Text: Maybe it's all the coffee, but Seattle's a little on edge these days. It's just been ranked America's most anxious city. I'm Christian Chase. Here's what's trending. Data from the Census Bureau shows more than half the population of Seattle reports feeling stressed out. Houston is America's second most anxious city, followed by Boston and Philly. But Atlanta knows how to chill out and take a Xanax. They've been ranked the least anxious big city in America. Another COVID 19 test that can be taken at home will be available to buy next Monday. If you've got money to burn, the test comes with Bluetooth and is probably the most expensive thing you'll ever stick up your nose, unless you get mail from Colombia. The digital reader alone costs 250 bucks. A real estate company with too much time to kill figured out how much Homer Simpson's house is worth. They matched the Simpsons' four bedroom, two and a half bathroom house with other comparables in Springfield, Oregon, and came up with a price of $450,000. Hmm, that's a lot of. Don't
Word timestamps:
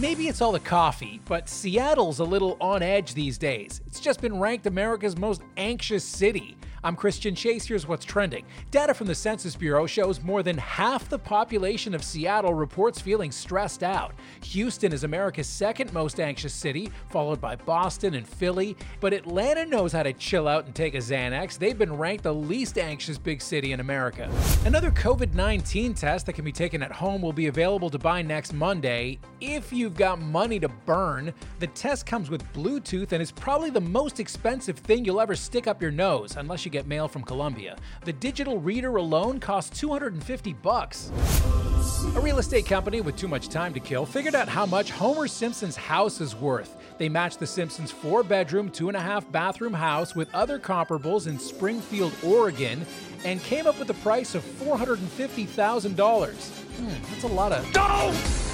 Maybe 0.00 0.26
it's 0.28 0.40
all 0.40 0.52
the 0.52 0.60
coffee, 0.60 1.20
but 1.26 1.50
Seattle's 1.50 2.18
a 2.18 2.24
little 2.24 2.56
on 2.62 2.82
edge 2.82 3.12
these 3.12 3.36
days. 3.36 3.82
It's 3.86 4.00
just 4.00 4.22
been 4.22 4.38
ranked 4.38 4.66
America's 4.66 5.18
most 5.18 5.42
anxious 5.58 6.02
city. 6.02 6.56
I'm 6.84 6.96
Christian 6.96 7.36
Chase. 7.36 7.66
Here's 7.66 7.86
what's 7.86 8.04
trending. 8.04 8.44
Data 8.72 8.92
from 8.92 9.06
the 9.06 9.14
Census 9.14 9.54
Bureau 9.54 9.86
shows 9.86 10.20
more 10.20 10.42
than 10.42 10.58
half 10.58 11.08
the 11.08 11.18
population 11.18 11.94
of 11.94 12.02
Seattle 12.02 12.54
reports 12.54 13.00
feeling 13.00 13.30
stressed 13.30 13.84
out. 13.84 14.14
Houston 14.42 14.92
is 14.92 15.04
America's 15.04 15.46
second 15.46 15.92
most 15.92 16.18
anxious 16.18 16.52
city, 16.52 16.90
followed 17.08 17.40
by 17.40 17.54
Boston 17.54 18.14
and 18.14 18.26
Philly. 18.26 18.76
But 18.98 19.12
Atlanta 19.12 19.64
knows 19.64 19.92
how 19.92 20.02
to 20.02 20.12
chill 20.12 20.48
out 20.48 20.64
and 20.64 20.74
take 20.74 20.96
a 20.96 20.98
Xanax. 20.98 21.56
They've 21.56 21.78
been 21.78 21.96
ranked 21.96 22.24
the 22.24 22.34
least 22.34 22.76
anxious 22.78 23.16
big 23.16 23.42
city 23.42 23.70
in 23.70 23.78
America. 23.78 24.28
Another 24.64 24.90
COVID 24.90 25.34
19 25.34 25.94
test 25.94 26.26
that 26.26 26.32
can 26.32 26.44
be 26.44 26.50
taken 26.50 26.82
at 26.82 26.90
home 26.90 27.22
will 27.22 27.32
be 27.32 27.46
available 27.46 27.90
to 27.90 27.98
buy 27.98 28.22
next 28.22 28.52
Monday. 28.52 29.20
If 29.40 29.72
you've 29.72 29.96
got 29.96 30.20
money 30.20 30.58
to 30.58 30.68
burn, 30.68 31.32
the 31.60 31.68
test 31.68 32.06
comes 32.06 32.28
with 32.28 32.42
Bluetooth 32.52 33.12
and 33.12 33.22
is 33.22 33.30
probably 33.30 33.70
the 33.70 33.80
most 33.80 34.18
expensive 34.18 34.78
thing 34.78 35.04
you'll 35.04 35.20
ever 35.20 35.36
stick 35.36 35.68
up 35.68 35.80
your 35.80 35.92
nose, 35.92 36.34
unless 36.36 36.64
you 36.64 36.71
get 36.72 36.86
mail 36.86 37.06
from 37.06 37.22
Colombia. 37.22 37.76
The 38.04 38.12
digital 38.12 38.58
reader 38.58 38.96
alone 38.96 39.38
costs 39.38 39.78
250 39.78 40.54
bucks. 40.54 41.12
A 42.16 42.20
real 42.20 42.38
estate 42.38 42.66
company 42.66 43.00
with 43.00 43.16
too 43.16 43.28
much 43.28 43.48
time 43.48 43.72
to 43.74 43.80
kill 43.80 44.06
figured 44.06 44.34
out 44.34 44.48
how 44.48 44.66
much 44.66 44.90
Homer 44.90 45.28
Simpson's 45.28 45.76
house 45.76 46.20
is 46.20 46.34
worth. 46.34 46.76
They 46.98 47.08
matched 47.08 47.38
the 47.38 47.46
Simpsons' 47.46 47.90
four 47.90 48.22
bedroom, 48.22 48.70
two 48.70 48.88
and 48.88 48.96
a 48.96 49.00
half 49.00 49.30
bathroom 49.30 49.74
house 49.74 50.14
with 50.14 50.34
other 50.34 50.58
comparables 50.58 51.26
in 51.26 51.38
Springfield, 51.38 52.12
Oregon, 52.24 52.84
and 53.24 53.42
came 53.42 53.66
up 53.66 53.78
with 53.78 53.90
a 53.90 53.94
price 53.94 54.34
of 54.34 54.42
$450,000. 54.42 56.62
Hmm, 56.76 57.12
that's 57.12 57.24
a 57.24 57.28
lot 57.28 57.52
of. 57.52 57.70
Don't 57.72 58.51